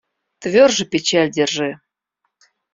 [0.39, 1.71] Тверже печаль держи.